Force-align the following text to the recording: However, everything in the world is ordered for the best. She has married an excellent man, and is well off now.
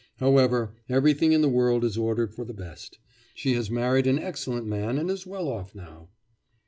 However, 0.17 0.73
everything 0.89 1.31
in 1.31 1.41
the 1.41 1.47
world 1.47 1.83
is 1.85 1.95
ordered 1.95 2.33
for 2.33 2.43
the 2.43 2.55
best. 2.55 2.97
She 3.35 3.53
has 3.53 3.69
married 3.69 4.07
an 4.07 4.17
excellent 4.17 4.65
man, 4.65 4.97
and 4.97 5.11
is 5.11 5.27
well 5.27 5.47
off 5.47 5.75
now. 5.75 6.09